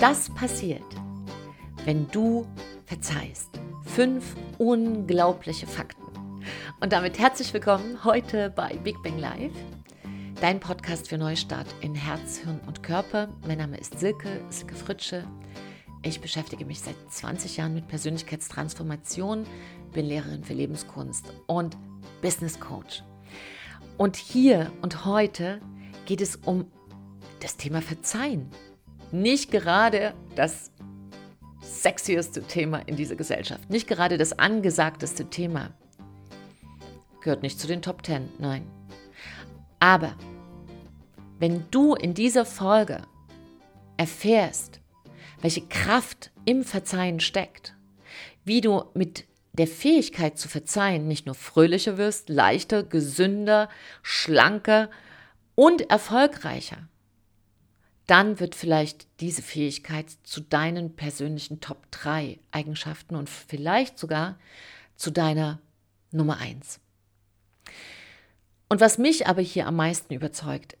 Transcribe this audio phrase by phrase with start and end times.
[0.00, 0.82] Das passiert,
[1.84, 2.46] wenn du
[2.86, 3.50] verzeihst.
[3.84, 6.00] Fünf unglaubliche Fakten.
[6.80, 9.52] Und damit herzlich willkommen heute bei Big Bang Live,
[10.40, 13.28] dein Podcast für Neustart in Herz, Hirn und Körper.
[13.46, 15.24] Mein Name ist Silke, Silke Fritsche.
[16.02, 19.44] Ich beschäftige mich seit 20 Jahren mit Persönlichkeitstransformation,
[19.92, 21.76] bin Lehrerin für Lebenskunst und
[22.22, 23.04] Business Coach.
[23.98, 25.60] Und hier und heute
[26.06, 26.64] geht es um
[27.40, 28.50] das Thema Verzeihen
[29.12, 30.70] nicht gerade das
[31.60, 35.70] sexieste Thema in dieser Gesellschaft, nicht gerade das angesagteste Thema.
[37.22, 38.66] Gehört nicht zu den Top Ten, nein.
[39.78, 40.14] Aber
[41.38, 43.02] wenn du in dieser Folge
[43.96, 44.80] erfährst,
[45.40, 47.74] welche Kraft im Verzeihen steckt,
[48.44, 53.68] wie du mit der Fähigkeit zu verzeihen nicht nur fröhlicher wirst, leichter, gesünder,
[54.02, 54.90] schlanker
[55.54, 56.88] und erfolgreicher,
[58.10, 64.36] dann wird vielleicht diese Fähigkeit zu deinen persönlichen Top 3 Eigenschaften und vielleicht sogar
[64.96, 65.60] zu deiner
[66.10, 66.80] Nummer 1.
[68.68, 70.76] Und was mich aber hier am meisten überzeugt,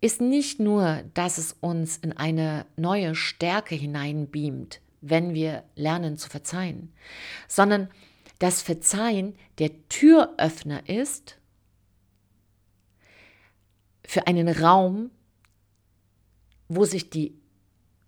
[0.00, 6.28] ist nicht nur, dass es uns in eine neue Stärke hineinbeamt, wenn wir lernen zu
[6.28, 6.92] verzeihen,
[7.46, 7.88] sondern
[8.40, 11.38] dass Verzeihen der Türöffner ist
[14.04, 15.10] für einen Raum,
[16.70, 17.34] wo sich die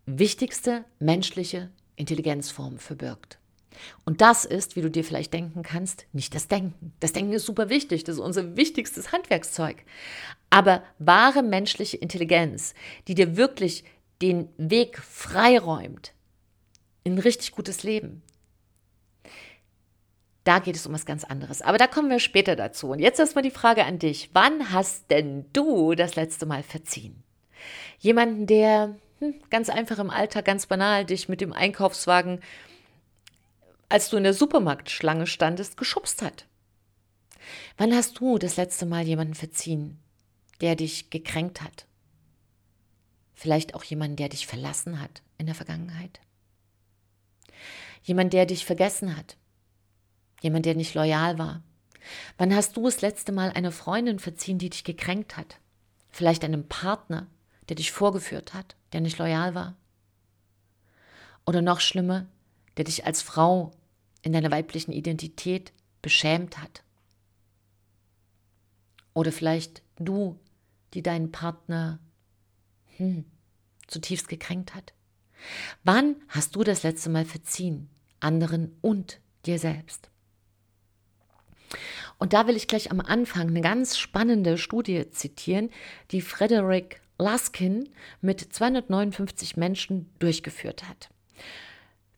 [0.06, 3.38] wichtigste menschliche Intelligenzform verbirgt.
[4.04, 6.92] Und das ist, wie du dir vielleicht denken kannst, nicht das Denken.
[7.00, 9.84] Das Denken ist super wichtig, das ist unser wichtigstes Handwerkszeug.
[10.48, 12.74] Aber wahre menschliche Intelligenz,
[13.08, 13.84] die dir wirklich
[14.20, 16.12] den Weg freiräumt
[17.02, 18.22] in ein richtig gutes Leben,
[20.44, 21.62] da geht es um was ganz anderes.
[21.62, 22.90] Aber da kommen wir später dazu.
[22.90, 24.30] Und jetzt erstmal die Frage an dich.
[24.32, 27.24] Wann hast denn du das letzte Mal verziehen?
[27.98, 32.40] Jemanden, der hm, ganz einfach im Alltag, ganz banal, dich mit dem Einkaufswagen,
[33.88, 36.46] als du in der Supermarktschlange standest, geschubst hat.
[37.76, 39.98] Wann hast du das letzte Mal jemanden verziehen,
[40.60, 41.86] der dich gekränkt hat?
[43.34, 46.20] Vielleicht auch jemanden, der dich verlassen hat in der Vergangenheit?
[48.02, 49.36] Jemand, der dich vergessen hat?
[50.40, 51.62] Jemand, der nicht loyal war?
[52.38, 55.58] Wann hast du das letzte Mal eine Freundin verziehen, die dich gekränkt hat?
[56.10, 57.26] Vielleicht einem Partner,
[57.72, 59.74] der dich vorgeführt hat, der nicht loyal war.
[61.46, 62.26] Oder noch schlimmer,
[62.76, 63.72] der dich als Frau
[64.20, 65.72] in deiner weiblichen Identität
[66.02, 66.82] beschämt hat.
[69.14, 70.38] Oder vielleicht du,
[70.92, 71.98] die deinen Partner
[72.98, 73.24] hm,
[73.86, 74.92] zutiefst gekränkt hat.
[75.82, 77.88] Wann hast du das letzte Mal verziehen,
[78.20, 80.10] anderen und dir selbst?
[82.18, 85.70] Und da will ich gleich am Anfang eine ganz spannende Studie zitieren,
[86.10, 87.88] die Frederick Laskin
[88.20, 91.08] mit 259 Menschen durchgeführt hat.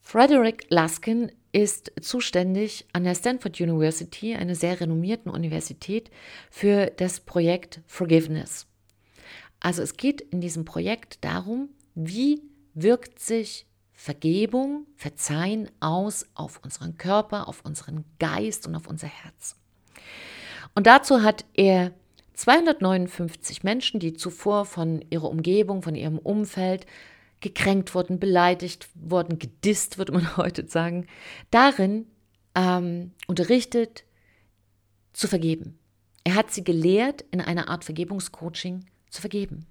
[0.00, 6.10] Frederick Laskin ist zuständig an der Stanford University, einer sehr renommierten Universität,
[6.50, 8.66] für das Projekt Forgiveness.
[9.60, 12.43] Also es geht in diesem Projekt darum, wie
[12.75, 19.56] wirkt sich Vergebung, Verzeihen aus auf unseren Körper, auf unseren Geist und auf unser Herz.
[20.75, 21.93] Und dazu hat er
[22.34, 26.87] 259 Menschen, die zuvor von ihrer Umgebung, von ihrem Umfeld
[27.41, 31.06] gekränkt wurden, beleidigt wurden, gedisst, würde man heute sagen,
[31.50, 32.06] darin
[32.55, 34.05] ähm, unterrichtet,
[35.12, 35.78] zu vergeben.
[36.25, 39.67] Er hat sie gelehrt, in einer Art Vergebungscoaching zu vergeben.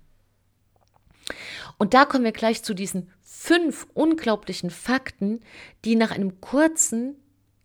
[1.77, 5.41] Und da kommen wir gleich zu diesen fünf unglaublichen Fakten,
[5.83, 7.15] die nach einem kurzen,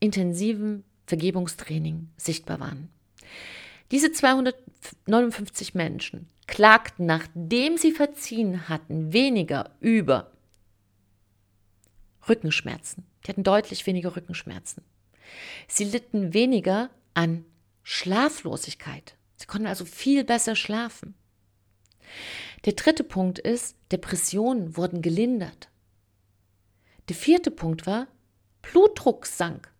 [0.00, 2.88] intensiven Vergebungstraining sichtbar waren.
[3.91, 10.32] Diese 259 Menschen klagten, nachdem sie verziehen hatten, weniger über
[12.28, 13.06] Rückenschmerzen.
[13.25, 14.84] Die hatten deutlich weniger Rückenschmerzen.
[15.66, 17.44] Sie litten weniger an
[17.82, 19.17] Schlaflosigkeit.
[19.37, 21.14] Sie konnten also viel besser schlafen.
[22.64, 25.70] Der dritte Punkt ist, Depressionen wurden gelindert.
[27.08, 28.08] Der vierte Punkt war,
[28.62, 29.73] Blutdruck sank.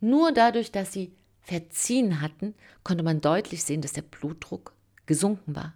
[0.00, 1.15] Nur dadurch, dass sie
[1.46, 4.74] verziehen hatten, konnte man deutlich sehen, dass der Blutdruck
[5.06, 5.74] gesunken war.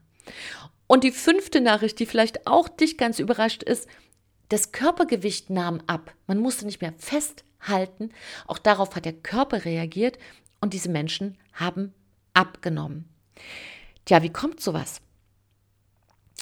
[0.88, 3.88] Und die fünfte Nachricht, die vielleicht auch dich ganz überrascht ist,
[4.48, 6.12] das Körpergewicht nahm ab.
[6.26, 8.10] Man musste nicht mehr festhalten.
[8.48, 10.18] Auch darauf hat der Körper reagiert
[10.60, 11.94] und diese Menschen haben
[12.34, 13.08] abgenommen.
[14.06, 15.00] Tja, wie kommt sowas?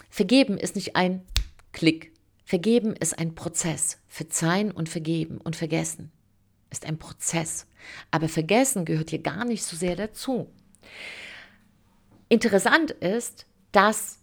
[0.08, 1.26] Vergeben ist nicht ein
[1.72, 2.12] Klick.
[2.46, 3.98] Vergeben ist ein Prozess.
[4.08, 6.12] Verzeihen und vergeben und vergessen
[6.70, 7.67] ist ein Prozess.
[8.11, 10.50] Aber vergessen gehört hier gar nicht so sehr dazu.
[12.29, 14.19] Interessant ist, dass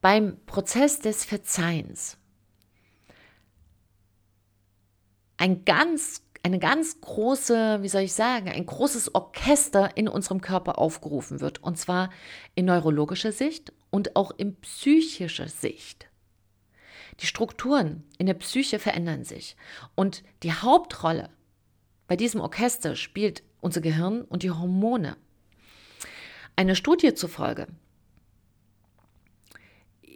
[0.00, 2.18] beim Prozess des Verzeihens
[5.36, 10.78] ein ganz, eine ganz große, wie soll ich sagen, ein großes Orchester in unserem Körper
[10.78, 11.62] aufgerufen wird.
[11.62, 12.10] Und zwar
[12.54, 16.08] in neurologischer Sicht und auch in psychischer Sicht.
[17.20, 19.56] Die Strukturen in der Psyche verändern sich.
[19.94, 21.30] Und die Hauptrolle
[22.12, 25.16] bei diesem Orchester spielt unser Gehirn und die Hormone.
[26.56, 27.68] Eine Studie zufolge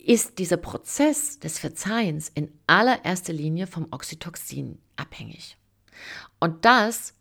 [0.05, 5.57] ist dieser Prozess des Verzeihens in allererster Linie vom Oxytocin abhängig.
[6.39, 7.15] Und das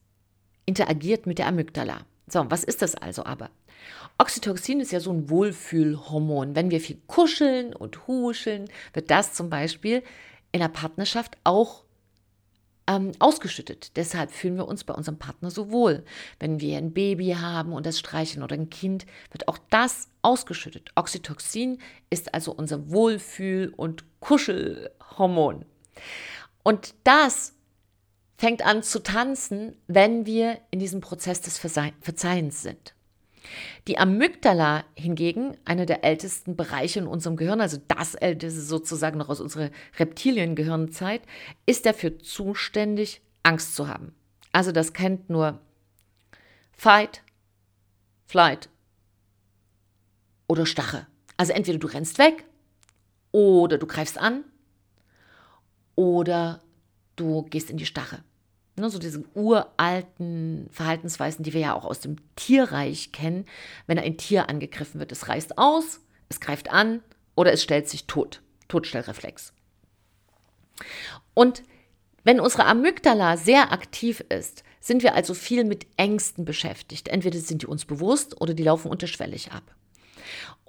[0.66, 2.00] interagiert mit der Amygdala.
[2.28, 3.52] So, was ist das also aber?
[4.18, 6.54] Oxytocin ist ja so ein Wohlfühlhormon.
[6.54, 10.04] Wenn wir viel kuscheln und huscheln, wird das zum Beispiel
[10.52, 11.85] in der Partnerschaft auch
[12.88, 13.96] ähm, ausgeschüttet.
[13.96, 16.04] Deshalb fühlen wir uns bei unserem Partner so wohl.
[16.40, 20.92] Wenn wir ein Baby haben und das streicheln oder ein Kind, wird auch das ausgeschüttet.
[20.96, 21.80] Oxytocin
[22.10, 25.66] ist also unser Wohlfühl- und Kuschelhormon.
[26.64, 27.54] Und das
[28.38, 32.95] fängt an zu tanzen, wenn wir in diesem Prozess des Verzeihens sind.
[33.88, 39.30] Die Amygdala hingegen, einer der ältesten Bereiche in unserem Gehirn, also das älteste sozusagen noch
[39.30, 39.70] aus unserer
[40.00, 41.22] Reptiliengehirnzeit,
[41.66, 44.14] ist dafür zuständig, Angst zu haben.
[44.52, 45.60] Also das kennt nur
[46.72, 47.24] Fight,
[48.26, 48.70] Flight
[50.48, 51.08] oder Stache.
[51.38, 52.46] Also entweder du rennst weg
[53.32, 54.44] oder du greifst an
[55.96, 56.62] oder
[57.16, 58.24] du gehst in die Stache.
[58.78, 63.46] Ne, so diese uralten Verhaltensweisen, die wir ja auch aus dem Tierreich kennen,
[63.88, 65.14] wenn ein Tier angegriffen wird.
[65.14, 67.02] Es reißt aus, es greift an
[67.36, 68.42] oder es stellt sich tot.
[68.68, 69.54] Totstellreflex.
[71.34, 71.64] Und
[72.26, 77.08] wenn unsere Amygdala sehr aktiv ist, sind wir also viel mit Ängsten beschäftigt.
[77.08, 79.64] Entweder sind die uns bewusst oder die laufen unterschwellig ab.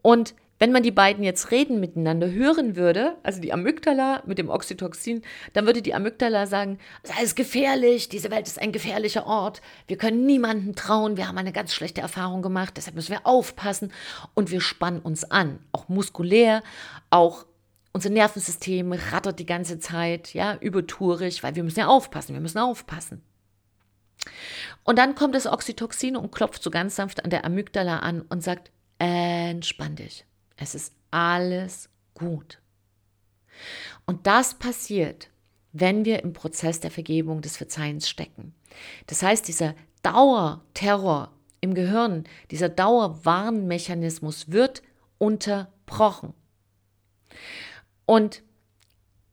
[0.02, 4.48] Und wenn man die beiden jetzt reden miteinander hören würde, also die Amygdala mit dem
[4.48, 5.22] Oxytocin,
[5.52, 9.96] dann würde die Amygdala sagen, es ist gefährlich, diese Welt ist ein gefährlicher Ort, wir
[9.98, 13.92] können niemandem trauen, wir haben eine ganz schlechte Erfahrung gemacht, deshalb müssen wir aufpassen
[14.34, 16.62] und wir spannen uns an, auch muskulär,
[17.10, 17.44] auch
[17.92, 22.58] unser Nervensystem rattert die ganze Zeit, ja, übertourig, weil wir müssen ja aufpassen, wir müssen
[22.58, 23.22] aufpassen.
[24.84, 28.42] Und dann kommt das Oxytocin und klopft so ganz sanft an der Amygdala an und
[28.42, 30.26] sagt, entspann dich.
[30.56, 32.58] Es ist alles gut.
[34.06, 35.30] Und das passiert,
[35.72, 38.54] wenn wir im Prozess der Vergebung des Verzeihens stecken.
[39.06, 44.82] Das heißt, dieser Dauerterror im Gehirn, dieser Dauerwarnmechanismus wird
[45.18, 46.34] unterbrochen.
[48.06, 48.42] Und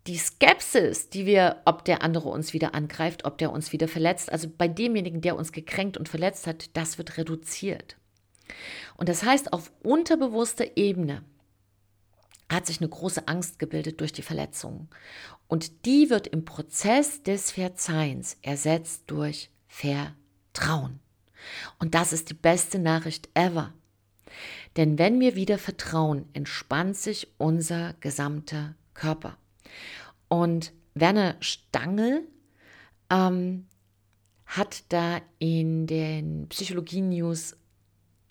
[0.07, 4.31] die Skepsis, die wir, ob der andere uns wieder angreift, ob der uns wieder verletzt,
[4.31, 7.95] also bei demjenigen, der uns gekränkt und verletzt hat, das wird reduziert.
[8.97, 11.23] Und das heißt, auf unterbewusster Ebene
[12.49, 14.89] hat sich eine große Angst gebildet durch die Verletzungen.
[15.47, 20.99] Und die wird im Prozess des Verzeihens ersetzt durch Vertrauen.
[21.79, 23.73] Und das ist die beste Nachricht ever.
[24.77, 29.37] Denn wenn wir wieder vertrauen, entspannt sich unser gesamter Körper.
[30.27, 32.27] Und Werner Stangl
[33.09, 33.67] ähm,
[34.45, 37.55] hat da in den Psychologie News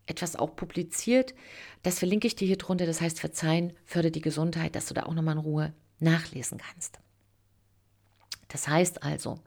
[0.07, 1.35] etwas auch publiziert.
[1.83, 2.87] Das verlinke ich dir hier drunter.
[2.87, 6.99] Das heißt, Verzeihen fördert die Gesundheit, dass du da auch nochmal in Ruhe nachlesen kannst.
[8.49, 9.39] Das heißt also,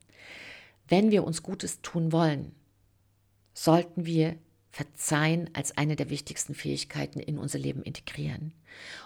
[0.88, 2.54] wenn wir uns Gutes tun wollen,
[3.54, 4.38] sollten wir
[4.72, 8.54] Verzeihen als eine der wichtigsten Fähigkeiten in unser Leben integrieren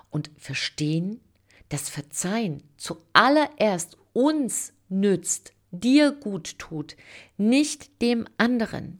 [0.10, 1.22] und verstehen,
[1.70, 6.96] dass Verzeihen zuallererst uns nützt, dir gut tut,
[7.38, 9.00] nicht dem anderen.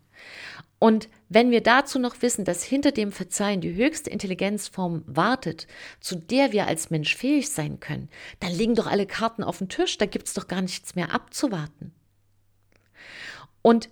[0.78, 5.68] Und wenn wir dazu noch wissen, dass hinter dem Verzeihen die höchste Intelligenzform wartet,
[6.00, 8.10] zu der wir als Mensch fähig sein können,
[8.40, 11.14] dann liegen doch alle Karten auf dem Tisch, da gibt es doch gar nichts mehr
[11.14, 11.94] abzuwarten.
[13.62, 13.90] Und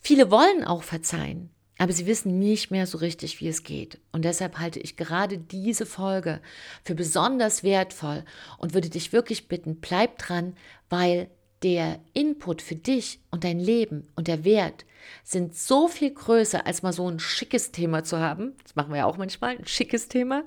[0.00, 4.00] viele wollen auch verzeihen, aber sie wissen nicht mehr so richtig, wie es geht.
[4.10, 6.40] Und deshalb halte ich gerade diese Folge
[6.82, 8.24] für besonders wertvoll
[8.56, 10.56] und würde dich wirklich bitten, bleib dran,
[10.88, 11.28] weil
[11.62, 14.84] der Input für dich und dein Leben und der Wert
[15.24, 18.54] sind so viel größer, als mal so ein schickes Thema zu haben.
[18.62, 20.44] Das machen wir ja auch manchmal, ein schickes Thema.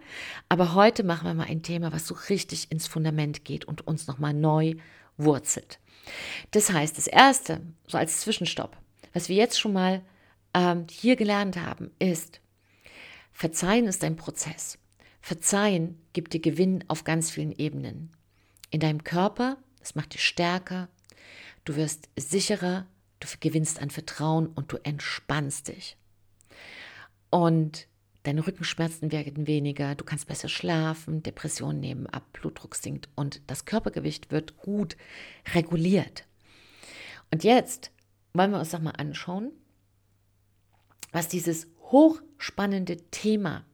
[0.50, 4.08] Aber heute machen wir mal ein Thema, was so richtig ins Fundament geht und uns
[4.08, 4.76] nochmal neu
[5.18, 5.80] wurzelt.
[6.52, 8.78] Das heißt, das Erste, so als Zwischenstopp,
[9.14, 10.02] was wir jetzt schon mal
[10.54, 12.42] ähm, hier gelernt haben, ist,
[13.32, 14.78] Verzeihen ist ein Prozess.
[15.22, 18.12] Verzeihen gibt dir Gewinn auf ganz vielen Ebenen.
[18.70, 20.88] In deinem Körper, es macht dich stärker,
[21.66, 22.88] du wirst sicherer,
[23.20, 25.98] du gewinnst an Vertrauen und du entspannst dich.
[27.30, 27.88] Und
[28.24, 33.66] deine Rückenschmerzen werden weniger, du kannst besser schlafen, Depressionen nehmen ab, Blutdruck sinkt und das
[33.66, 34.96] Körpergewicht wird gut
[35.54, 36.26] reguliert.
[37.32, 37.92] Und jetzt
[38.34, 39.52] wollen wir uns doch mal anschauen,
[41.12, 43.66] was dieses hochspannende Thema,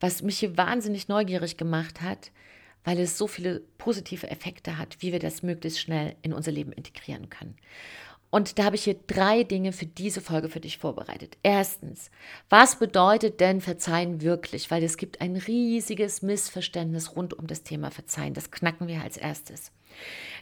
[0.00, 2.30] was mich hier wahnsinnig neugierig gemacht hat,
[2.88, 6.72] weil es so viele positive Effekte hat, wie wir das möglichst schnell in unser Leben
[6.72, 7.54] integrieren können.
[8.30, 11.36] Und da habe ich hier drei Dinge für diese Folge für dich vorbereitet.
[11.42, 12.10] Erstens,
[12.48, 14.70] was bedeutet denn Verzeihen wirklich?
[14.70, 18.32] Weil es gibt ein riesiges Missverständnis rund um das Thema Verzeihen.
[18.32, 19.70] Das knacken wir als erstes.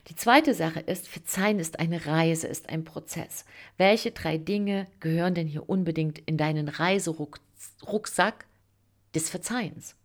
[0.06, 3.44] Die zweite Sache ist, Verzeihen ist eine Reise, ist ein Prozess.
[3.76, 8.46] Welche drei Dinge gehören denn hier unbedingt in deinen Reiserucksack
[9.16, 9.96] des Verzeihens?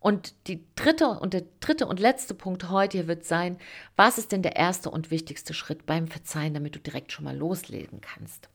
[0.00, 3.58] Und die dritte und der dritte und letzte Punkt heute wird sein,
[3.96, 7.36] was ist denn der erste und wichtigste Schritt beim Verzeihen, damit du direkt schon mal
[7.36, 8.48] loslegen kannst.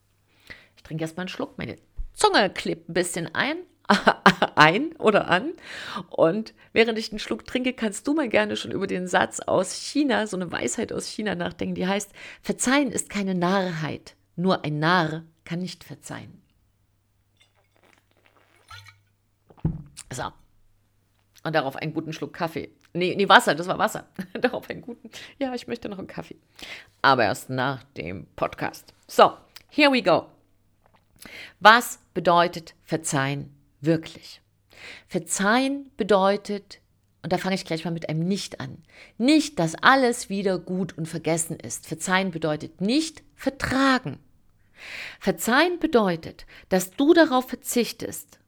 [0.78, 1.76] Ich trinke erstmal einen Schluck, meine
[2.14, 3.58] Zunge klebt ein bisschen ein,
[4.56, 5.52] ein oder an.
[6.10, 9.74] Und während ich einen Schluck trinke, kannst du mal gerne schon über den Satz aus
[9.74, 14.80] China, so eine Weisheit aus China nachdenken, die heißt, Verzeihen ist keine Narrheit, nur ein
[14.80, 16.42] Narr kann nicht verzeihen.
[20.12, 20.32] So,
[21.44, 22.72] und darauf einen guten Schluck Kaffee.
[22.94, 24.08] Nee, nee, Wasser, das war Wasser.
[24.34, 25.10] darauf einen guten.
[25.40, 26.38] Ja, ich möchte noch einen Kaffee.
[27.02, 28.94] Aber erst nach dem Podcast.
[29.08, 29.34] So,
[29.70, 30.28] here we go.
[31.60, 34.42] Was bedeutet Verzeihen wirklich?
[35.08, 36.80] Verzeihen bedeutet,
[37.22, 38.84] und da fange ich gleich mal mit einem Nicht an,
[39.18, 41.88] nicht, dass alles wieder gut und vergessen ist.
[41.88, 44.20] Verzeihen bedeutet nicht vertragen.
[45.20, 48.40] Verzeihen bedeutet, dass du darauf verzichtest,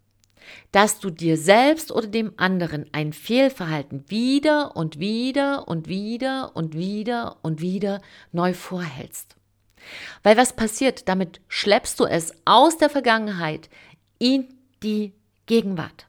[0.72, 6.76] dass du dir selbst oder dem anderen ein Fehlverhalten wieder und wieder und wieder und
[6.76, 9.36] wieder und wieder neu vorhältst.
[10.24, 11.08] Weil was passiert?
[11.08, 13.70] Damit schleppst du es aus der Vergangenheit
[14.20, 14.48] in
[14.84, 15.14] die
[15.46, 16.08] Gegenwart.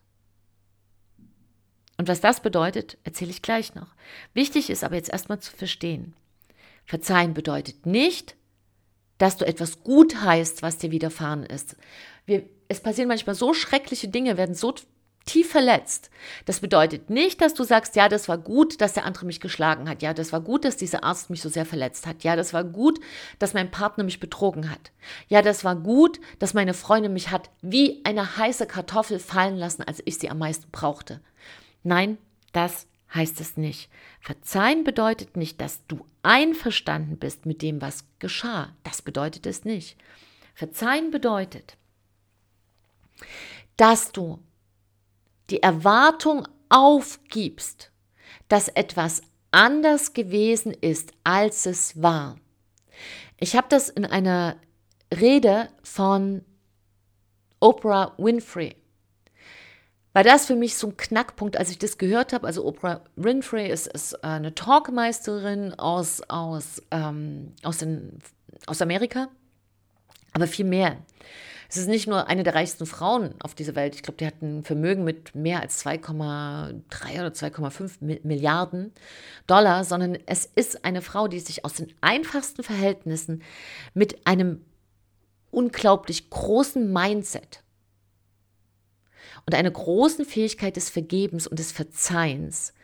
[1.98, 3.88] Und was das bedeutet, erzähle ich gleich noch.
[4.34, 6.14] Wichtig ist aber jetzt erstmal zu verstehen.
[6.84, 8.36] Verzeihen bedeutet nicht,
[9.18, 11.76] dass du etwas gut heißt, was dir widerfahren ist.
[12.26, 14.74] Wir es passieren manchmal so schreckliche Dinge, werden so
[15.26, 16.10] tief verletzt.
[16.44, 19.88] Das bedeutet nicht, dass du sagst, ja, das war gut, dass der andere mich geschlagen
[19.88, 20.00] hat.
[20.00, 22.22] Ja, das war gut, dass dieser Arzt mich so sehr verletzt hat.
[22.22, 23.00] Ja, das war gut,
[23.38, 24.92] dass mein Partner mich betrogen hat.
[25.28, 29.82] Ja, das war gut, dass meine Freundin mich hat wie eine heiße Kartoffel fallen lassen,
[29.82, 31.20] als ich sie am meisten brauchte.
[31.82, 32.18] Nein,
[32.52, 33.90] das heißt es nicht.
[34.20, 38.74] Verzeihen bedeutet nicht, dass du einverstanden bist mit dem, was geschah.
[38.84, 39.96] Das bedeutet es nicht.
[40.54, 41.76] Verzeihen bedeutet,
[43.76, 44.38] dass du
[45.50, 47.90] die Erwartung aufgibst,
[48.48, 52.36] dass etwas anders gewesen ist, als es war.
[53.38, 54.56] Ich habe das in einer
[55.14, 56.44] Rede von
[57.60, 58.76] Oprah Winfrey.
[60.12, 62.46] War das für mich so ein Knackpunkt, als ich das gehört habe?
[62.46, 68.18] Also Oprah Winfrey ist, ist eine Talkmeisterin aus, aus, ähm, aus, den,
[68.66, 69.28] aus Amerika,
[70.32, 70.96] aber viel mehr.
[71.68, 73.94] Es ist nicht nur eine der reichsten Frauen auf dieser Welt.
[73.94, 76.74] Ich glaube, die hat ein Vermögen mit mehr als 2,3
[77.14, 78.92] oder 2,5 Milliarden
[79.46, 83.42] Dollar, sondern es ist eine Frau, die sich aus den einfachsten Verhältnissen
[83.94, 84.64] mit einem
[85.50, 87.62] unglaublich großen Mindset
[89.46, 92.74] und einer großen Fähigkeit des Vergebens und des Verzeihens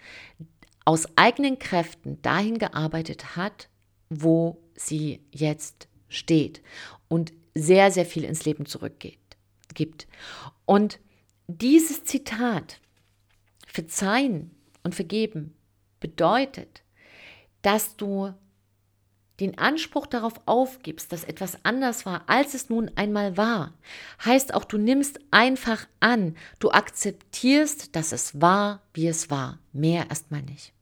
[0.85, 3.69] aus eigenen Kräften dahin gearbeitet hat,
[4.09, 6.62] wo sie jetzt steht.
[7.09, 10.06] Und sehr, sehr viel ins Leben zurückgibt.
[10.64, 10.99] Und
[11.47, 12.80] dieses Zitat,
[13.66, 14.50] verzeihen
[14.82, 15.54] und vergeben,
[16.00, 16.82] bedeutet,
[17.62, 18.35] dass du
[19.40, 23.73] den Anspruch darauf aufgibst, dass etwas anders war, als es nun einmal war,
[24.25, 30.09] heißt auch, du nimmst einfach an, du akzeptierst, dass es war, wie es war, mehr
[30.11, 30.73] erstmal nicht.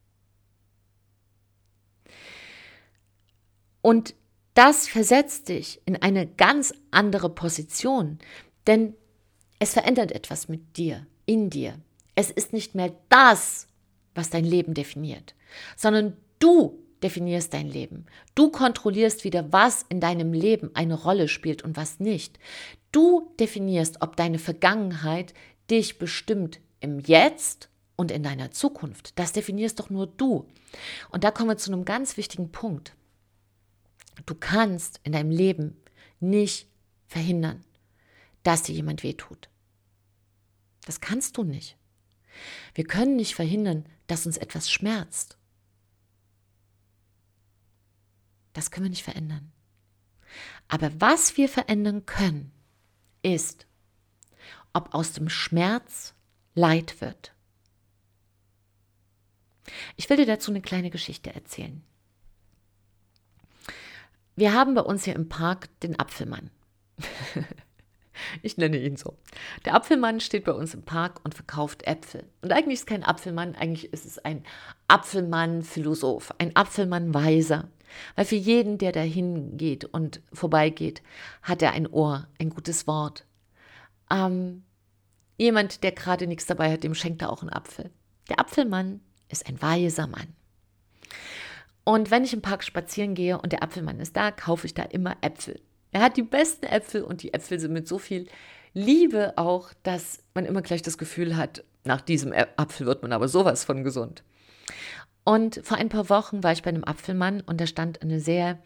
[3.82, 4.14] Und
[4.54, 8.18] das versetzt dich in eine ganz andere Position,
[8.66, 8.94] denn
[9.58, 11.74] es verändert etwas mit dir, in dir.
[12.14, 13.68] Es ist nicht mehr das,
[14.14, 15.34] was dein Leben definiert,
[15.76, 18.06] sondern du definierst dein Leben.
[18.34, 22.38] Du kontrollierst wieder, was in deinem Leben eine Rolle spielt und was nicht.
[22.92, 25.32] Du definierst, ob deine Vergangenheit
[25.70, 29.18] dich bestimmt im Jetzt und in deiner Zukunft.
[29.18, 30.46] Das definierst doch nur du.
[31.10, 32.94] Und da kommen wir zu einem ganz wichtigen Punkt.
[34.26, 35.76] Du kannst in deinem Leben
[36.20, 36.68] nicht
[37.06, 37.64] verhindern,
[38.42, 39.48] dass dir jemand wehtut.
[40.84, 41.76] Das kannst du nicht.
[42.74, 45.36] Wir können nicht verhindern, dass uns etwas schmerzt.
[48.52, 49.52] Das können wir nicht verändern.
[50.68, 52.52] Aber was wir verändern können,
[53.22, 53.66] ist,
[54.72, 56.14] ob aus dem Schmerz
[56.54, 57.34] Leid wird.
[59.96, 61.82] Ich will dir dazu eine kleine Geschichte erzählen.
[64.40, 66.50] Wir haben bei uns hier im Park den Apfelmann.
[68.42, 69.18] ich nenne ihn so.
[69.66, 72.24] Der Apfelmann steht bei uns im Park und verkauft Äpfel.
[72.40, 74.42] Und eigentlich ist es kein Apfelmann, eigentlich ist es ein
[74.88, 77.68] Apfelmann-Philosoph, ein Apfelmann-Weiser.
[78.16, 81.02] Weil für jeden, der da hingeht und vorbeigeht,
[81.42, 83.26] hat er ein Ohr, ein gutes Wort.
[84.10, 84.62] Ähm,
[85.36, 87.90] jemand, der gerade nichts dabei hat, dem schenkt er auch einen Apfel.
[88.30, 90.34] Der Apfelmann ist ein weiser Mann.
[91.84, 94.82] Und wenn ich im Park spazieren gehe und der Apfelmann ist da, kaufe ich da
[94.82, 95.60] immer Äpfel.
[95.92, 98.28] Er hat die besten Äpfel und die Äpfel sind mit so viel
[98.74, 103.26] Liebe auch, dass man immer gleich das Gefühl hat, nach diesem Apfel wird man aber
[103.28, 104.22] sowas von gesund.
[105.24, 108.58] Und vor ein paar Wochen war ich bei einem Apfelmann und da stand eine sehr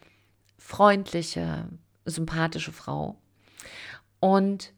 [0.57, 1.67] freundliche,
[2.05, 3.17] sympathische Frau.
[4.19, 4.73] Und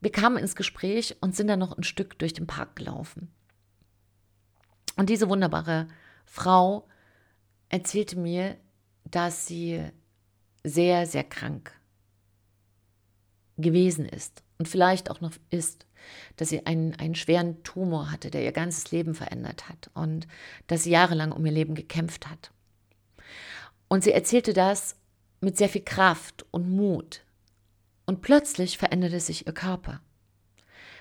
[0.00, 3.30] wir kamen ins Gespräch und sind dann noch ein Stück durch den Park gelaufen.
[4.96, 5.88] Und diese wunderbare
[6.26, 6.88] Frau
[7.72, 8.56] erzählte mir,
[9.04, 9.82] dass sie
[10.62, 11.72] sehr, sehr krank
[13.58, 15.86] gewesen ist und vielleicht auch noch ist,
[16.36, 20.28] dass sie einen, einen schweren Tumor hatte, der ihr ganzes Leben verändert hat und
[20.68, 22.52] dass sie jahrelang um ihr Leben gekämpft hat.
[23.88, 24.96] Und sie erzählte das
[25.40, 27.22] mit sehr viel Kraft und Mut.
[28.06, 30.00] Und plötzlich veränderte sich ihr Körper.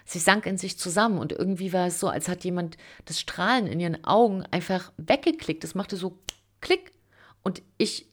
[0.06, 3.68] Sie sank in sich zusammen und irgendwie war es so, als hat jemand das Strahlen
[3.68, 5.64] in ihren Augen einfach weggeklickt.
[5.64, 6.20] Es machte so
[6.62, 6.92] Klick.
[7.44, 8.08] Und ich,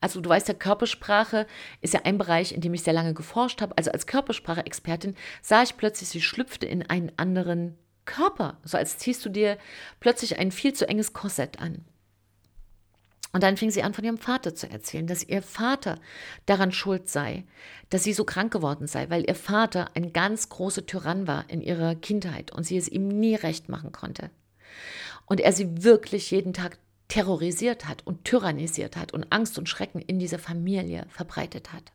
[0.00, 1.46] also du weißt ja, Körpersprache
[1.80, 3.76] ist ja ein Bereich, in dem ich sehr lange geforscht habe.
[3.76, 8.58] Also als Körpersprache-Expertin sah ich plötzlich, sie schlüpfte in einen anderen Körper.
[8.64, 9.58] So als ziehst du dir
[10.00, 11.84] plötzlich ein viel zu enges Korsett an.
[13.32, 15.98] Und dann fing sie an, von ihrem Vater zu erzählen, dass ihr Vater
[16.44, 17.44] daran schuld sei,
[17.88, 21.62] dass sie so krank geworden sei, weil ihr Vater ein ganz großer Tyrann war in
[21.62, 24.30] ihrer Kindheit und sie es ihm nie recht machen konnte.
[25.24, 26.78] Und er sie wirklich jeden Tag
[27.12, 31.92] terrorisiert hat und tyrannisiert hat und Angst und Schrecken in dieser Familie verbreitet hat.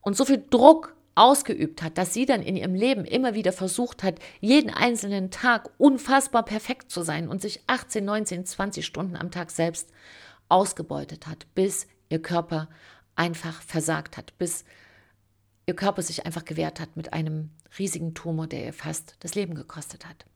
[0.00, 4.04] Und so viel Druck ausgeübt hat, dass sie dann in ihrem Leben immer wieder versucht
[4.04, 9.32] hat, jeden einzelnen Tag unfassbar perfekt zu sein und sich 18, 19, 20 Stunden am
[9.32, 9.90] Tag selbst
[10.48, 12.68] ausgebeutet hat, bis ihr Körper
[13.16, 14.64] einfach versagt hat, bis
[15.66, 19.56] ihr Körper sich einfach gewehrt hat mit einem riesigen Tumor, der ihr fast das Leben
[19.56, 20.26] gekostet hat.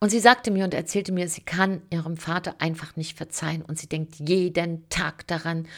[0.00, 3.78] Und sie sagte mir und erzählte mir, sie kann ihrem Vater einfach nicht verzeihen und
[3.78, 5.68] sie denkt jeden Tag daran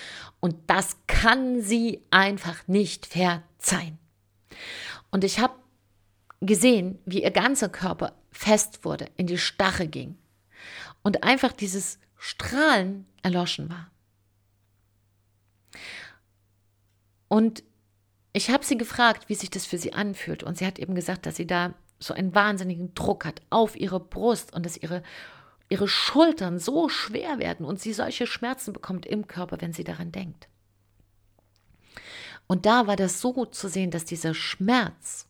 [0.41, 3.99] und das kann sie einfach nicht verzeihen.
[5.11, 5.55] Und ich habe
[6.41, 10.17] gesehen, wie ihr ganzer Körper fest wurde, in die Stache ging
[11.03, 13.91] und einfach dieses Strahlen erloschen war.
[17.29, 17.63] Und
[18.33, 21.27] ich habe sie gefragt, wie sich das für sie anfühlt und sie hat eben gesagt,
[21.27, 25.03] dass sie da so einen wahnsinnigen Druck hat auf ihre Brust und dass ihre,
[25.69, 30.13] ihre Schultern so schwer werden und sie solche Schmerzen bekommt im Körper, wenn sie daran
[30.13, 30.49] denkt.
[32.47, 35.27] Und da war das so gut zu sehen, dass dieser Schmerz,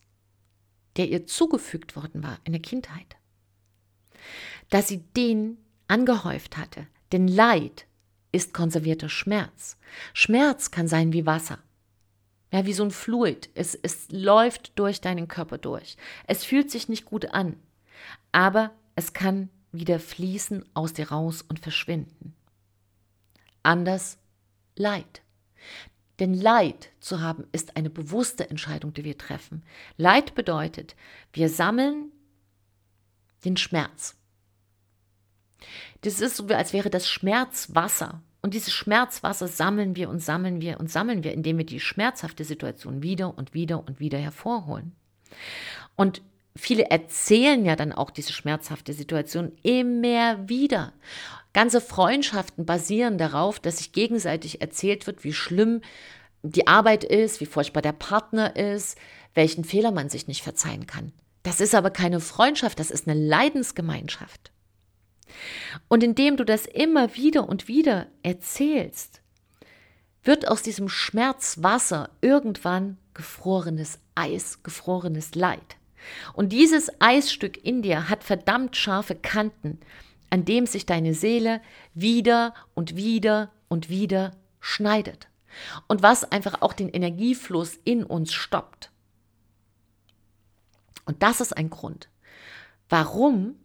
[0.95, 3.17] der ihr zugefügt worden war in der Kindheit,
[4.69, 6.87] dass sie den angehäuft hatte.
[7.11, 7.85] Denn Leid
[8.31, 9.77] ist konservierter Schmerz.
[10.13, 11.59] Schmerz kann sein wie Wasser.
[12.51, 13.49] Ja, wie so ein Fluid.
[13.53, 15.97] Es, es läuft durch deinen Körper durch.
[16.25, 17.55] Es fühlt sich nicht gut an,
[18.31, 22.33] aber es kann wieder fließen aus dir raus und verschwinden.
[23.61, 24.17] Anders
[24.75, 25.21] Leid.
[26.19, 29.63] Denn Leid zu haben ist eine bewusste Entscheidung, die wir treffen.
[29.97, 30.95] Leid bedeutet,
[31.33, 32.11] wir sammeln
[33.45, 34.15] den Schmerz.
[36.01, 40.79] Das ist so, als wäre das Schmerzwasser und dieses Schmerzwasser sammeln wir und sammeln wir
[40.79, 44.93] und sammeln wir, indem wir die schmerzhafte Situation wieder und wieder und wieder hervorholen.
[45.95, 46.21] Und
[46.55, 50.93] viele erzählen ja dann auch diese schmerzhafte Situation immer wieder.
[51.53, 55.81] Ganze Freundschaften basieren darauf, dass sich gegenseitig erzählt wird, wie schlimm
[56.41, 58.97] die Arbeit ist, wie furchtbar der Partner ist,
[59.33, 61.11] welchen Fehler man sich nicht verzeihen kann.
[61.43, 64.48] Das ist aber keine Freundschaft, das ist eine Leidensgemeinschaft.
[65.87, 69.21] Und indem du das immer wieder und wieder erzählst,
[70.23, 75.77] wird aus diesem Schmerzwasser irgendwann gefrorenes Eis, gefrorenes Leid.
[76.33, 79.79] Und dieses Eisstück in dir hat verdammt scharfe Kanten,
[80.29, 81.61] an dem sich deine Seele
[81.93, 85.27] wieder und wieder und wieder schneidet.
[85.87, 88.91] Und was einfach auch den Energiefluss in uns stoppt.
[91.05, 92.07] Und das ist ein Grund,
[92.87, 93.55] warum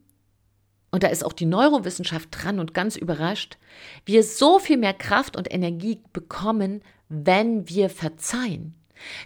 [0.95, 3.59] und da ist auch die Neurowissenschaft dran und ganz überrascht,
[4.07, 8.77] wir so viel mehr Kraft und Energie bekommen, wenn wir verzeihen.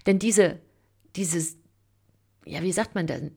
[0.07, 0.61] Denn diese,
[1.15, 1.59] dieses,
[2.47, 3.37] ja, wie sagt man denn,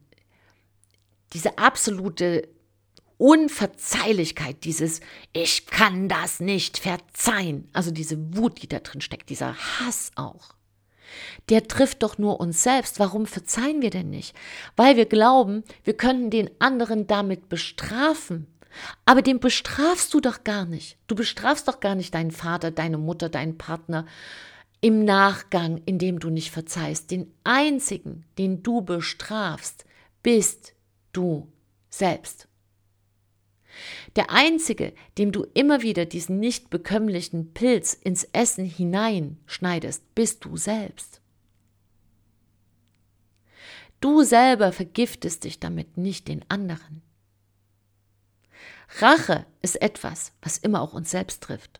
[1.33, 2.47] diese absolute
[3.17, 5.01] Unverzeihlichkeit, dieses
[5.33, 10.55] Ich kann das nicht verzeihen, also diese Wut, die da drin steckt, dieser Hass auch,
[11.49, 12.99] der trifft doch nur uns selbst.
[12.99, 14.35] Warum verzeihen wir denn nicht?
[14.75, 18.47] Weil wir glauben, wir könnten den anderen damit bestrafen.
[19.05, 20.97] Aber den bestrafst du doch gar nicht.
[21.07, 24.05] Du bestrafst doch gar nicht deinen Vater, deine Mutter, deinen Partner
[24.79, 27.11] im Nachgang, indem du nicht verzeihst.
[27.11, 29.85] Den einzigen, den du bestrafst,
[30.23, 30.73] bist
[31.13, 31.51] du
[31.89, 32.47] selbst.
[34.15, 40.57] Der einzige, dem du immer wieder diesen nicht bekömmlichen Pilz ins Essen hineinschneidest, bist du
[40.57, 41.21] selbst.
[44.01, 47.01] Du selber vergiftest dich damit, nicht den anderen.
[48.99, 51.79] Rache ist etwas, was immer auch uns selbst trifft.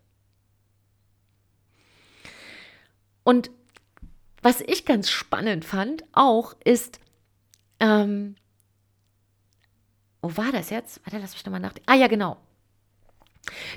[3.24, 3.52] Und
[4.42, 7.00] was ich ganz spannend fand auch, ist,
[7.80, 8.36] ähm,
[10.22, 11.02] wo war das jetzt?
[11.04, 11.90] Warte, lass mich nochmal nachdenken.
[11.90, 12.38] Ah ja, genau.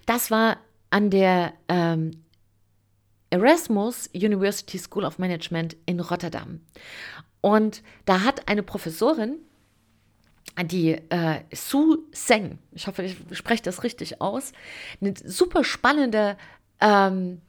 [0.07, 0.59] Das war
[0.91, 2.23] an der ähm,
[3.31, 6.61] Erasmus University School of Management in Rotterdam.
[7.41, 9.39] Und da hat eine Professorin,
[10.63, 14.53] die äh, Sue Seng, ich hoffe, ich spreche das richtig aus,
[15.01, 16.37] eine super spannende
[16.81, 17.41] ähm,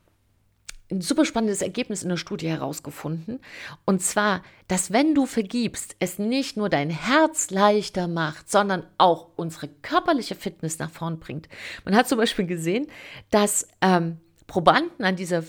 [0.92, 3.40] ein super spannendes Ergebnis in der Studie herausgefunden.
[3.86, 9.30] Und zwar, dass wenn du vergibst, es nicht nur dein Herz leichter macht, sondern auch
[9.36, 11.50] unsere körperliche Fitness nach vorn bringt.
[11.86, 12.88] Man hat zum Beispiel gesehen,
[13.32, 14.18] dass ähm,
[14.48, 15.44] Probanden an dieser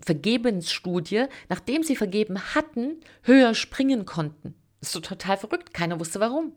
[0.00, 4.54] Vergebensstudie, nachdem sie vergeben hatten, höher springen konnten.
[4.80, 5.74] Das ist so total verrückt.
[5.74, 6.52] Keiner wusste warum.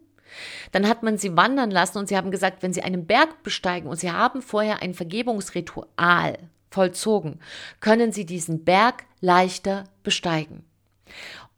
[0.71, 3.89] Dann hat man sie wandern lassen und sie haben gesagt, wenn sie einen Berg besteigen
[3.89, 6.37] und sie haben vorher ein Vergebungsritual
[6.73, 7.39] vollzogen,
[7.79, 10.65] können sie diesen Berg leichter besteigen.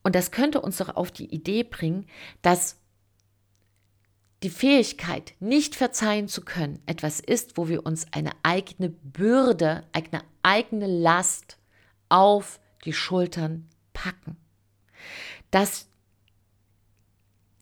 [0.03, 2.05] Und das könnte uns doch auf die Idee bringen,
[2.41, 2.77] dass
[4.43, 10.21] die Fähigkeit, nicht verzeihen zu können, etwas ist, wo wir uns eine eigene Bürde, eine
[10.43, 11.57] eigene Last
[12.09, 14.37] auf die Schultern packen.
[15.49, 15.87] Dass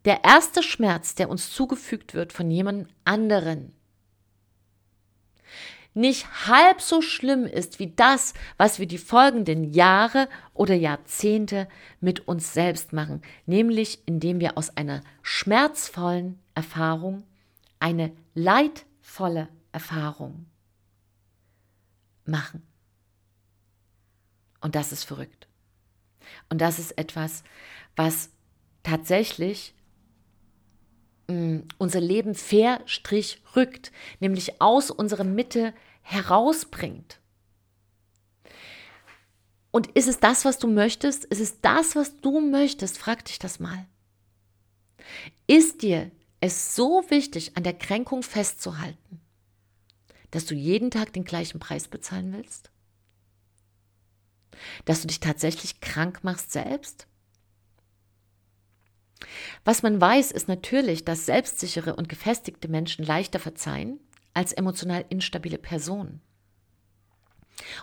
[0.03, 3.73] der erste Schmerz, der uns zugefügt wird von jemand anderen,
[5.93, 11.67] nicht halb so schlimm ist wie das, was wir die folgenden Jahre oder Jahrzehnte
[11.99, 17.23] mit uns selbst machen, nämlich indem wir aus einer schmerzvollen Erfahrung
[17.79, 20.45] eine leidvolle Erfahrung
[22.25, 22.63] machen.
[24.61, 25.47] Und das ist verrückt.
[26.49, 27.43] Und das ist etwas,
[27.95, 28.29] was
[28.81, 29.75] tatsächlich
[31.27, 37.19] Mm, unser Leben fair Strich rückt, nämlich aus unserer Mitte herausbringt.
[39.71, 41.25] Und ist es das, was du möchtest?
[41.25, 42.97] Ist es das, was du möchtest?
[42.97, 43.87] Frag dich das mal.
[45.47, 49.21] Ist dir es so wichtig, an der Kränkung festzuhalten,
[50.31, 52.69] dass du jeden Tag den gleichen Preis bezahlen willst?
[54.85, 57.07] Dass du dich tatsächlich krank machst selbst?
[59.63, 63.99] Was man weiß, ist natürlich, dass selbstsichere und gefestigte Menschen leichter verzeihen
[64.33, 66.21] als emotional instabile Personen.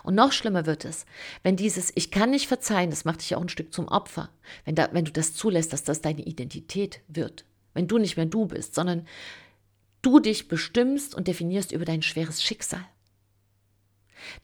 [0.03, 1.05] Und noch schlimmer wird es,
[1.43, 4.29] wenn dieses Ich kann nicht verzeihen, das macht dich ja auch ein Stück zum Opfer,
[4.65, 7.45] wenn, da, wenn du das zulässt, dass das deine Identität wird.
[7.73, 9.07] Wenn du nicht mehr du bist, sondern
[10.01, 12.85] du dich bestimmst und definierst über dein schweres Schicksal.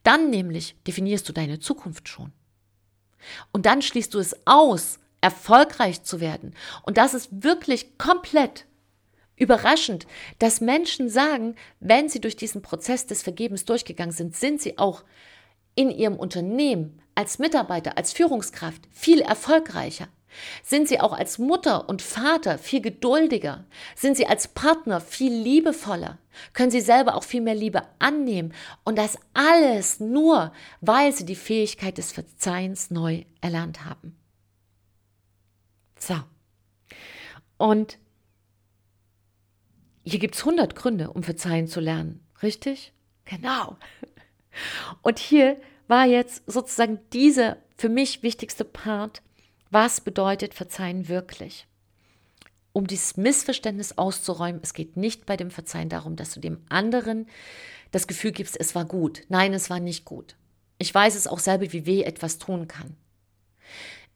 [0.04, 2.32] Dann nämlich definierst du deine Zukunft schon.
[3.52, 6.56] Und dann schließt du es aus, erfolgreich zu werden.
[6.84, 8.66] Und das ist wirklich komplett
[9.36, 10.08] überraschend,
[10.40, 15.04] dass Menschen sagen, wenn sie durch diesen Prozess des Vergebens durchgegangen sind, sind sie auch
[15.76, 20.08] in ihrem Unternehmen als Mitarbeiter, als Führungskraft viel erfolgreicher.
[20.64, 23.66] Sind sie auch als Mutter und Vater viel geduldiger?
[23.98, 26.20] Sind sie als Partner viel liebevoller?
[26.54, 28.54] Können sie selber auch viel mehr Liebe annehmen?
[28.86, 34.16] Und das alles nur, weil sie die Fähigkeit des Verzeihens neu erlernt haben.
[36.00, 36.16] So.
[37.58, 37.98] Und
[40.04, 42.26] hier gibt es 100 Gründe, um verzeihen zu lernen.
[42.42, 42.94] Richtig?
[43.26, 43.78] Genau.
[45.02, 49.22] Und hier war jetzt sozusagen dieser für mich wichtigste Part,
[49.70, 51.68] was bedeutet Verzeihen wirklich?
[52.74, 57.28] Um dieses Missverständnis auszuräumen, es geht nicht bei dem Verzeihen darum, dass du dem anderen
[57.92, 59.24] das Gefühl gibst, es war gut.
[59.30, 60.36] Nein, es war nicht gut.
[60.78, 62.96] Ich weiß es auch selber, wie weh etwas tun kann.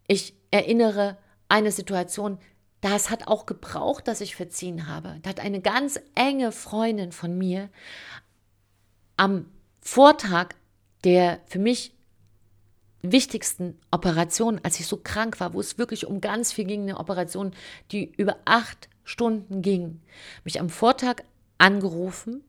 [0.08, 1.18] Ich erinnere
[1.52, 2.40] eine Situation,
[2.80, 5.20] das hat auch gebraucht, dass ich verziehen habe.
[5.22, 7.70] Da hat eine ganz enge Freundin von mir
[9.18, 9.46] am
[9.82, 10.56] Vortag
[11.04, 11.94] der für mich
[13.02, 17.00] wichtigsten Operation, als ich so krank war, wo es wirklich um ganz viel ging, eine
[17.00, 17.52] Operation,
[17.92, 20.02] die über acht Stunden ging,
[20.44, 21.24] mich am Vortag
[21.58, 22.44] angerufen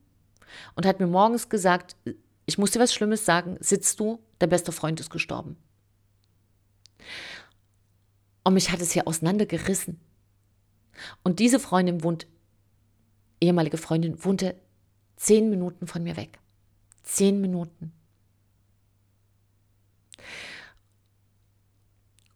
[0.74, 1.96] und hat mir morgens gesagt,
[2.44, 5.56] ich muss dir was Schlimmes sagen, sitzt du, der beste Freund ist gestorben.
[8.44, 10.00] Und mich hat es hier auseinandergerissen.
[11.22, 12.26] Und diese Freundin wohnt,
[13.40, 14.56] ehemalige Freundin, wohnte
[15.16, 16.38] zehn Minuten von mir weg.
[17.02, 17.92] Zehn Minuten.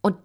[0.01, 0.17] Und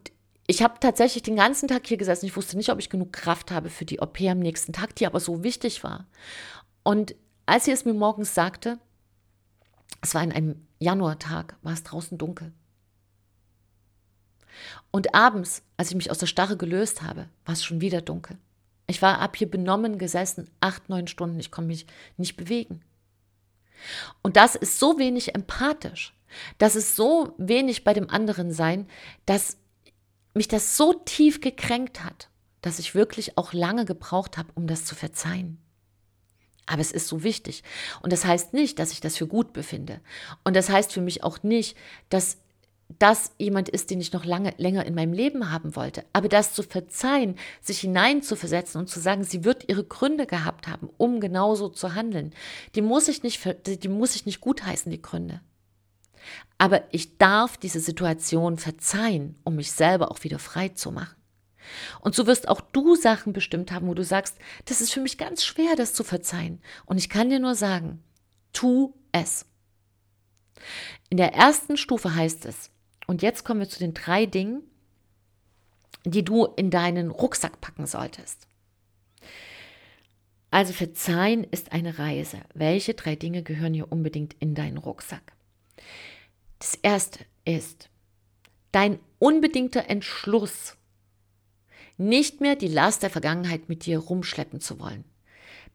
[0.47, 2.25] ich habe tatsächlich den ganzen Tag hier gesessen.
[2.25, 5.07] Ich wusste nicht, ob ich genug Kraft habe für die OP am nächsten Tag, die
[5.07, 6.07] aber so wichtig war.
[6.83, 7.15] Und
[7.45, 8.79] als sie es mir morgens sagte,
[10.01, 12.53] es war in einem Januartag, war es draußen dunkel.
[14.91, 18.37] Und abends, als ich mich aus der Starre gelöst habe, war es schon wieder dunkel.
[18.87, 21.85] Ich war ab hier benommen gesessen, acht, neun Stunden, ich konnte mich
[22.17, 22.81] nicht bewegen.
[24.21, 26.13] Und das ist so wenig empathisch,
[26.57, 28.87] das ist so wenig bei dem anderen sein,
[29.25, 29.57] dass
[30.33, 32.29] mich das so tief gekränkt hat,
[32.61, 35.57] dass ich wirklich auch lange gebraucht habe, um das zu verzeihen.
[36.65, 37.63] Aber es ist so wichtig.
[38.01, 39.99] Und das heißt nicht, dass ich das für gut befinde.
[40.43, 41.75] Und das heißt für mich auch nicht,
[42.09, 42.37] dass
[42.99, 46.03] das jemand ist, den ich noch lange, länger in meinem Leben haben wollte.
[46.13, 50.89] Aber das zu verzeihen, sich hineinzuversetzen und zu sagen, sie wird ihre Gründe gehabt haben,
[50.97, 52.33] um genauso zu handeln,
[52.75, 55.41] die muss ich nicht, die muss ich nicht gutheißen, die Gründe.
[56.57, 61.15] Aber ich darf diese Situation verzeihen, um mich selber auch wieder frei zu machen.
[62.01, 65.17] Und so wirst auch du Sachen bestimmt haben, wo du sagst, das ist für mich
[65.17, 66.61] ganz schwer, das zu verzeihen.
[66.85, 68.03] Und ich kann dir nur sagen,
[68.53, 69.45] tu es.
[71.09, 72.70] In der ersten Stufe heißt es,
[73.11, 74.63] und jetzt kommen wir zu den drei Dingen,
[76.05, 78.47] die du in deinen Rucksack packen solltest.
[80.49, 82.39] Also verzeihen ist eine Reise.
[82.53, 85.33] Welche drei Dinge gehören hier unbedingt in deinen Rucksack?
[86.59, 87.89] Das erste ist
[88.71, 90.77] dein unbedingter Entschluss,
[91.97, 95.03] nicht mehr die Last der Vergangenheit mit dir rumschleppen zu wollen.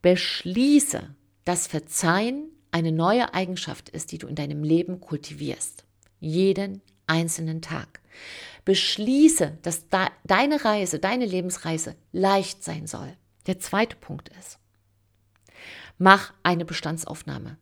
[0.01, 5.85] Beschließe, dass Verzeihen eine neue Eigenschaft ist, die du in deinem Leben kultivierst.
[6.19, 8.01] Jeden einzelnen Tag.
[8.65, 13.15] Beschließe, dass da deine Reise, deine Lebensreise leicht sein soll.
[13.45, 14.59] Der zweite Punkt ist,
[15.97, 17.57] mach eine Bestandsaufnahme.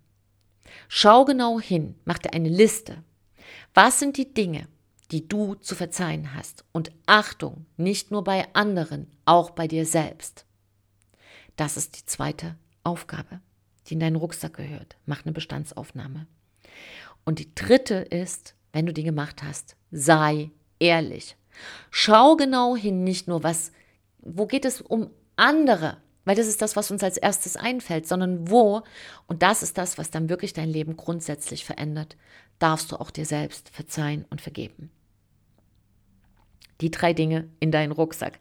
[0.88, 3.04] Schau genau hin, mach dir eine Liste.
[3.74, 4.68] Was sind die Dinge,
[5.12, 6.66] die du zu verzeihen hast?
[6.72, 10.46] Und Achtung, nicht nur bei anderen, auch bei dir selbst.
[11.56, 13.40] Das ist die zweite Aufgabe,
[13.88, 14.98] die in deinen Rucksack gehört.
[15.06, 16.28] Mach eine Bestandsaufnahme.
[17.24, 21.38] Und die dritte ist, wenn du die gemacht hast, sei ehrlich.
[21.92, 23.72] Schau genau hin, nicht nur was,
[24.20, 28.50] wo geht es um andere, weil das ist das, was uns als erstes einfällt, sondern
[28.50, 28.82] wo,
[29.28, 32.18] und das ist das, was dann wirklich dein Leben grundsätzlich verändert,
[32.60, 34.92] darfst du auch dir selbst verzeihen und vergeben.
[36.82, 38.40] Die drei Dinge in deinen Rucksack.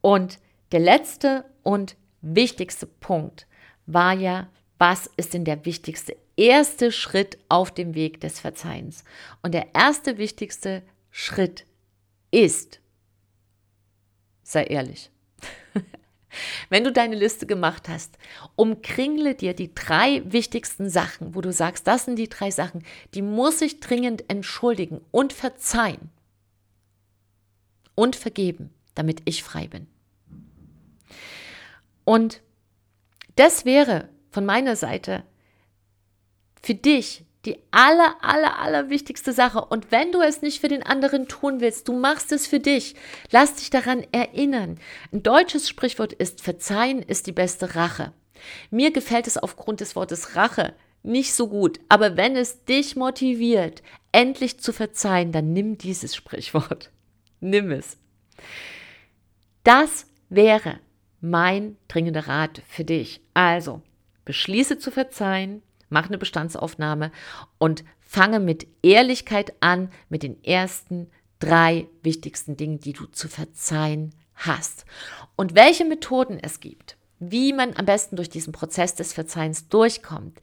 [0.00, 0.38] Und
[0.72, 3.46] der letzte und wichtigste Punkt
[3.84, 9.04] war ja, was ist denn der wichtigste erste Schritt auf dem Weg des Verzeihens?
[9.42, 11.66] Und der erste wichtigste Schritt
[12.30, 12.80] ist,
[14.42, 15.10] sei ehrlich,
[16.68, 18.18] wenn du deine Liste gemacht hast,
[18.54, 23.22] umkringle dir die drei wichtigsten Sachen, wo du sagst, das sind die drei Sachen, die
[23.22, 26.10] muss ich dringend entschuldigen und verzeihen
[27.94, 29.86] und vergeben, damit ich frei bin.
[32.04, 32.40] Und
[33.34, 35.24] das wäre von meiner Seite
[36.66, 39.64] für dich die aller, aller, aller wichtigste Sache.
[39.64, 42.96] Und wenn du es nicht für den anderen tun willst, du machst es für dich.
[43.30, 44.80] Lass dich daran erinnern.
[45.12, 48.12] Ein deutsches Sprichwort ist, Verzeihen ist die beste Rache.
[48.70, 50.74] Mir gefällt es aufgrund des Wortes Rache
[51.04, 56.90] nicht so gut, aber wenn es dich motiviert, endlich zu verzeihen, dann nimm dieses Sprichwort.
[57.40, 57.96] Nimm es.
[59.62, 60.80] Das wäre
[61.20, 63.20] mein dringender Rat für dich.
[63.34, 63.82] Also,
[64.24, 67.12] beschließe zu verzeihen, mach eine Bestandsaufnahme
[67.58, 74.14] und fange mit Ehrlichkeit an mit den ersten drei wichtigsten Dingen, die du zu verzeihen
[74.34, 74.84] hast.
[75.36, 80.40] Und welche Methoden es gibt, wie man am besten durch diesen Prozess des Verzeihens durchkommt,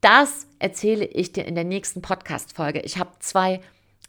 [0.00, 2.80] das erzähle ich dir in der nächsten Podcast-Folge.
[2.80, 3.60] Ich habe zwei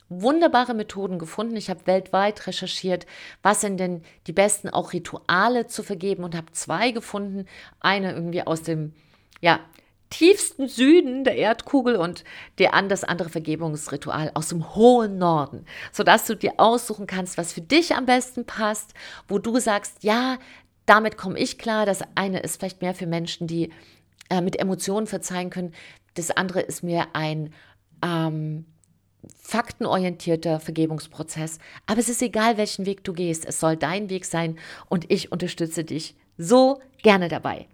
[0.07, 1.55] wunderbare Methoden gefunden.
[1.55, 3.05] Ich habe weltweit recherchiert,
[3.41, 7.45] was sind denn die besten auch Rituale zu vergeben und habe zwei gefunden.
[7.79, 8.93] Eine irgendwie aus dem
[9.41, 9.59] ja,
[10.09, 12.23] tiefsten Süden der Erdkugel und
[12.57, 17.53] der an das andere Vergebungsritual aus dem hohen Norden, sodass du dir aussuchen kannst, was
[17.53, 18.93] für dich am besten passt,
[19.27, 20.37] wo du sagst, ja,
[20.85, 21.85] damit komme ich klar.
[21.85, 23.71] Das eine ist vielleicht mehr für Menschen, die
[24.29, 25.73] äh, mit Emotionen verzeihen können.
[26.15, 27.53] Das andere ist mehr ein
[28.03, 28.65] ähm,
[29.37, 31.59] faktenorientierter Vergebungsprozess.
[31.85, 33.45] Aber es ist egal, welchen Weg du gehst.
[33.45, 37.67] Es soll dein Weg sein und ich unterstütze dich so gerne dabei.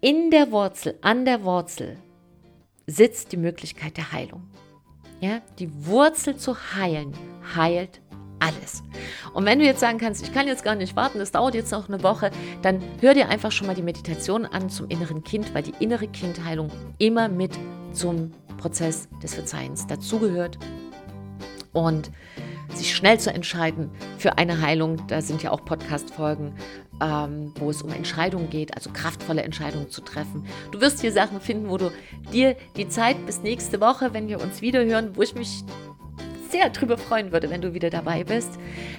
[0.00, 1.98] In der Wurzel, an der Wurzel
[2.86, 4.48] sitzt die Möglichkeit der Heilung.
[5.20, 7.12] Ja, die Wurzel zu heilen,
[7.54, 8.00] heilt
[8.38, 8.82] alles.
[9.34, 11.70] Und wenn du jetzt sagen kannst, ich kann jetzt gar nicht warten, das dauert jetzt
[11.72, 12.30] noch eine Woche,
[12.62, 16.08] dann hör dir einfach schon mal die Meditation an zum inneren Kind, weil die innere
[16.08, 17.52] Kindheilung immer mit
[17.92, 20.58] zum Prozess des Verzeihens dazugehört.
[21.72, 22.10] Und
[22.76, 26.54] sich schnell zu entscheiden für eine Heilung, da sind ja auch Podcast-Folgen,
[27.02, 30.46] ähm, wo es um Entscheidungen geht, also kraftvolle Entscheidungen zu treffen.
[30.70, 31.90] Du wirst hier Sachen finden, wo du
[32.32, 35.64] dir die Zeit bis nächste Woche, wenn wir uns wieder hören, wo ich mich
[36.50, 38.50] sehr drüber freuen würde, wenn du wieder dabei bist.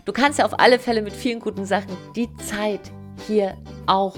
[0.06, 2.92] Du kannst ja auf alle Fälle mit vielen guten Sachen die Zeit
[3.28, 3.58] hier
[3.88, 4.16] auch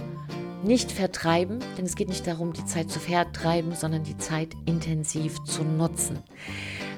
[0.63, 5.43] nicht vertreiben, denn es geht nicht darum, die Zeit zu vertreiben, sondern die Zeit intensiv
[5.43, 6.19] zu nutzen.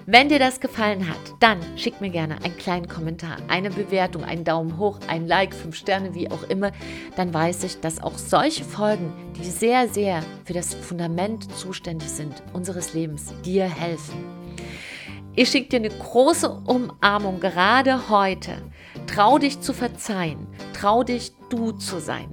[0.08, 4.44] Wenn dir das gefallen hat, dann schick mir gerne einen kleinen Kommentar, eine Bewertung, einen
[4.44, 6.72] Daumen hoch, ein Like, fünf Sterne, wie auch immer.
[7.16, 12.44] Dann weiß ich, dass auch solche Folgen, die sehr, sehr für das Fundament zuständig sind
[12.54, 14.24] unseres Lebens, dir helfen.
[15.34, 18.62] Ich schicke dir eine große Umarmung gerade heute.
[19.08, 22.30] Trau dich zu verzeihen, trau dich du zu sein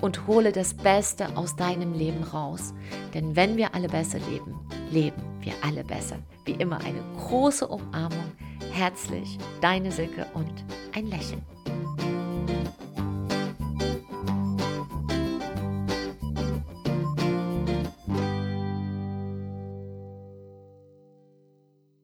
[0.00, 2.74] und hole das Beste aus deinem Leben raus.
[3.14, 4.58] Denn wenn wir alle besser leben,
[4.90, 6.16] leben wir alle besser.
[6.44, 8.32] Wie immer eine große Umarmung.
[8.72, 11.42] Herzlich, deine Silke und ein Lächeln.